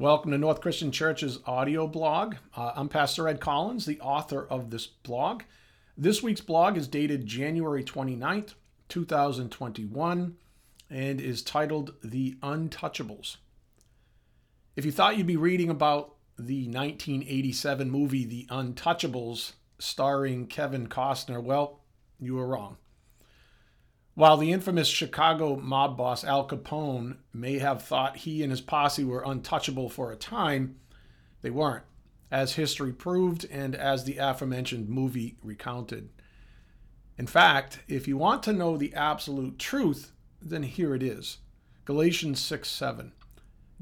[0.00, 2.36] Welcome to North Christian Church's audio blog.
[2.56, 5.42] Uh, I'm Pastor Ed Collins, the author of this blog.
[5.94, 8.54] This week's blog is dated January 29th,
[8.88, 10.36] 2021,
[10.88, 13.36] and is titled The Untouchables.
[14.74, 21.42] If you thought you'd be reading about the 1987 movie The Untouchables, starring Kevin Costner,
[21.42, 21.80] well,
[22.18, 22.78] you were wrong.
[24.14, 29.04] While the infamous Chicago mob boss Al Capone may have thought he and his posse
[29.04, 30.76] were untouchable for a time,
[31.42, 31.84] they weren't,
[32.30, 36.10] as history proved and as the aforementioned movie recounted.
[37.16, 41.38] In fact, if you want to know the absolute truth, then here it is
[41.84, 43.12] Galatians 6 7.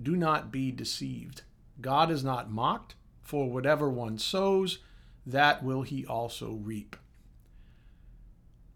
[0.01, 1.43] Do not be deceived.
[1.81, 4.79] God is not mocked, for whatever one sows,
[5.27, 6.97] that will he also reap.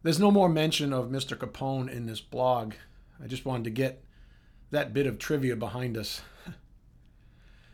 [0.02, 1.37] There's no more mention of Mr.
[1.37, 2.74] Capone in this blog.
[3.23, 4.05] I just wanted to get
[4.73, 6.23] that bit of trivia behind us.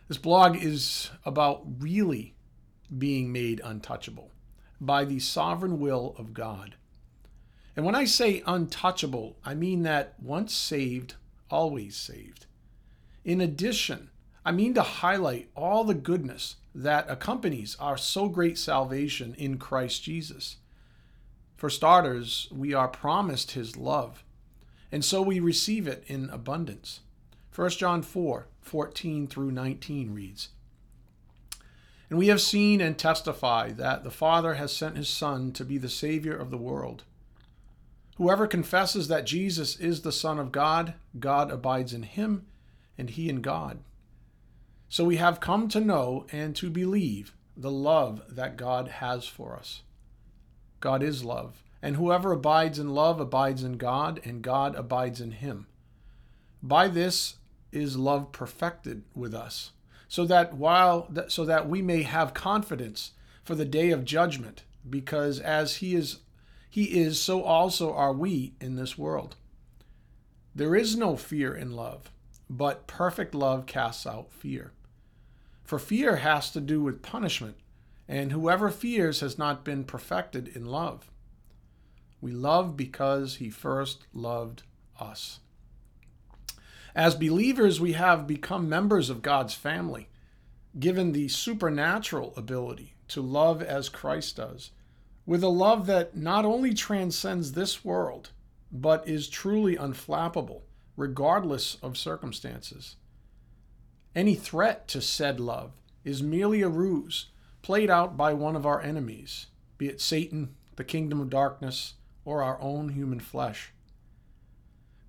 [0.09, 2.35] this blog is about really
[2.97, 4.31] being made untouchable
[4.79, 6.75] by the sovereign will of God.
[7.75, 11.15] And when I say untouchable, I mean that once saved,
[11.51, 12.45] always saved.
[13.25, 14.11] In addition,
[14.45, 20.03] I mean to highlight all the goodness that accompanies our so great salvation in Christ
[20.03, 20.57] Jesus.
[21.59, 24.23] For starters, we are promised his love,
[24.93, 27.01] and so we receive it in abundance.
[27.53, 30.51] 1 John 4 14 through 19 reads,
[32.09, 35.79] And we have seen and testify that the Father has sent his Son to be
[35.79, 37.03] the Savior of the world.
[38.19, 42.47] Whoever confesses that Jesus is the Son of God, God abides in him,
[42.97, 43.81] and he in God.
[44.89, 49.57] So we have come to know and to believe the love that God has for
[49.57, 49.83] us.
[50.81, 55.33] God is love, and whoever abides in love abides in God, and God abides in
[55.33, 55.67] him.
[56.63, 57.37] By this
[57.73, 59.73] is love perfected with us,
[60.09, 63.13] so that while so that we may have confidence
[63.45, 66.21] for the day of judgment, because as he is
[66.71, 69.37] he is so also are we in this world.
[70.55, 72.11] There is no fear in love,
[72.51, 74.73] but perfect love casts out fear.
[75.65, 77.57] For fear has to do with punishment
[78.09, 81.11] and whoever fears has not been perfected in love.
[82.21, 84.63] We love because he first loved
[84.99, 85.41] us.
[86.95, 90.09] As believers, we have become members of God's family,
[90.79, 94.71] given the supernatural ability to love as Christ does,
[95.27, 98.31] with a love that not only transcends this world,
[98.73, 100.63] but is truly unflappable,
[100.97, 102.97] regardless of circumstances.
[104.15, 105.73] Any threat to said love
[106.05, 107.27] is merely a ruse
[107.63, 109.47] played out by one of our enemies,
[109.77, 113.73] be it Satan, the kingdom of darkness, or our own human flesh.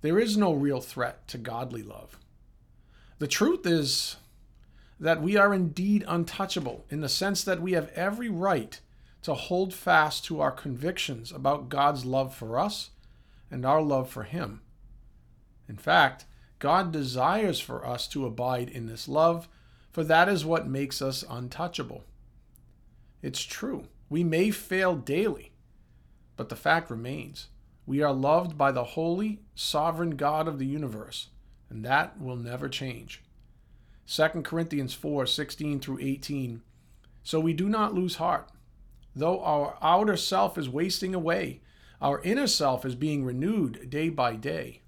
[0.00, 2.18] There is no real threat to godly love.
[3.18, 4.16] The truth is
[4.98, 8.80] that we are indeed untouchable in the sense that we have every right
[9.22, 12.90] to hold fast to our convictions about God's love for us
[13.50, 14.62] and our love for Him.
[15.68, 16.24] In fact,
[16.58, 19.48] God desires for us to abide in this love,
[19.92, 22.04] for that is what makes us untouchable.
[23.22, 23.84] It's true.
[24.08, 25.52] We may fail daily,
[26.36, 27.48] but the fact remains
[27.86, 31.28] we are loved by the holy, sovereign God of the universe,
[31.68, 33.22] and that will never change.
[34.06, 36.62] 2 Corinthians 4 16 through 18.
[37.22, 38.48] So we do not lose heart.
[39.14, 41.60] Though our outer self is wasting away,
[42.00, 44.82] our inner self is being renewed day by day.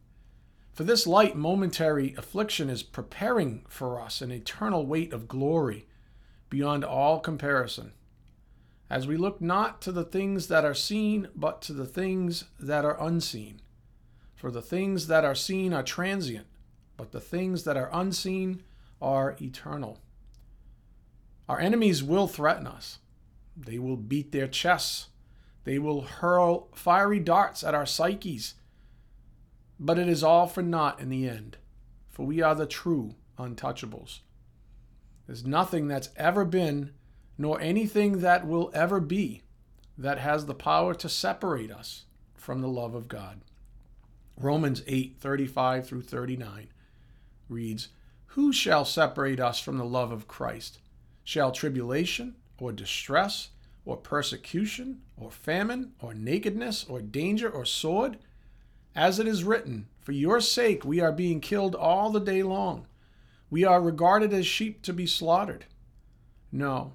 [0.72, 5.87] For this light momentary affliction is preparing for us an eternal weight of glory
[6.49, 7.93] beyond all comparison
[8.92, 12.84] as we look not to the things that are seen, but to the things that
[12.84, 13.62] are unseen.
[14.34, 16.47] For the things that are seen are transient,
[16.98, 18.62] but the things that are unseen
[19.00, 19.98] are eternal.
[21.48, 22.98] Our enemies will threaten us.
[23.56, 25.08] They will beat their chests.
[25.64, 28.56] They will hurl fiery darts at our psyches.
[29.81, 31.56] But it is all for naught in the end,
[32.10, 34.19] for we are the true untouchables.
[35.26, 36.90] There's nothing that's ever been
[37.38, 39.43] nor anything that will ever be
[39.96, 43.40] that has the power to separate us from the love of God.
[44.37, 46.69] Romans 8 35 through 39
[47.49, 47.88] reads,
[48.29, 50.79] Who shall separate us from the love of Christ?
[51.25, 53.50] Shall tribulation, or distress,
[53.84, 58.19] or persecution, or famine, or nakedness, or danger, or sword?
[58.94, 62.87] As it is written, For your sake we are being killed all the day long.
[63.50, 65.67] We are regarded as sheep to be slaughtered.
[66.50, 66.94] No,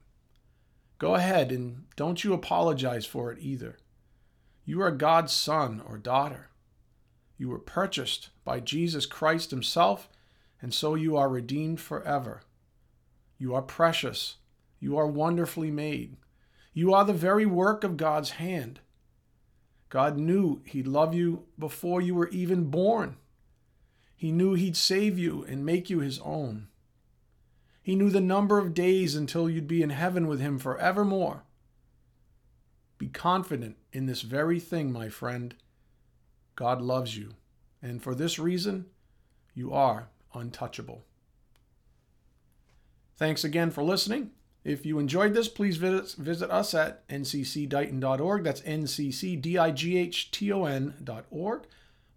[1.01, 3.79] Go ahead and don't you apologize for it either.
[4.65, 6.51] You are God's son or daughter.
[7.39, 10.09] You were purchased by Jesus Christ Himself,
[10.61, 12.43] and so you are redeemed forever.
[13.39, 14.35] You are precious.
[14.79, 16.17] You are wonderfully made.
[16.71, 18.79] You are the very work of God's hand.
[19.89, 23.17] God knew He'd love you before you were even born.
[24.15, 26.67] He knew He'd save you and make you His own.
[27.81, 31.43] He knew the number of days until you'd be in heaven with Him forevermore.
[32.97, 35.55] Be confident in this very thing, my friend.
[36.55, 37.33] God loves you,
[37.81, 38.85] and for this reason,
[39.55, 41.05] you are untouchable.
[43.17, 44.31] Thanks again for listening.
[44.63, 48.43] If you enjoyed this, please visit, visit us at nccdighton.org.
[48.43, 51.61] That's N-C-C-D-I-G-H-T-O-N.org.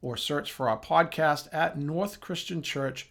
[0.02, 3.10] Or search for our podcast at North Christian Church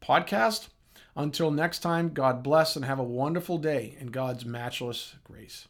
[0.00, 0.68] Podcast.
[1.14, 5.68] Until next time, God bless and have a wonderful day in God's matchless grace.